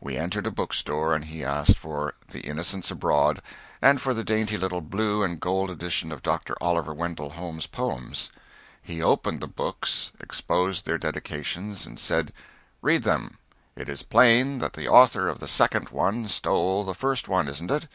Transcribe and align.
We 0.00 0.16
entered 0.16 0.48
a 0.48 0.50
bookstore 0.50 1.14
and 1.14 1.26
he 1.26 1.44
asked 1.44 1.78
for 1.78 2.14
"The 2.26 2.40
Innocents 2.40 2.90
Abroad" 2.90 3.40
and 3.80 4.00
for 4.00 4.12
the 4.12 4.24
dainty 4.24 4.56
little 4.56 4.80
blue 4.80 5.22
and 5.22 5.38
gold 5.38 5.70
edition 5.70 6.10
of 6.10 6.24
Dr. 6.24 6.56
Oliver 6.60 6.92
Wendell 6.92 7.30
Holmes's 7.30 7.68
poems. 7.68 8.32
He 8.82 9.00
opened 9.00 9.38
the 9.40 9.46
books, 9.46 10.10
exposed 10.18 10.86
their 10.86 10.98
dedications 10.98 11.86
and 11.86 12.00
said: 12.00 12.32
"Read 12.82 13.04
them. 13.04 13.38
It 13.76 13.88
is 13.88 14.02
plain 14.02 14.58
that 14.58 14.72
the 14.72 14.88
author 14.88 15.28
of 15.28 15.38
the 15.38 15.46
second 15.46 15.90
one 15.90 16.26
stole 16.26 16.82
the 16.82 16.92
first 16.92 17.28
one, 17.28 17.46
isn't 17.46 17.70
it?" 17.70 17.86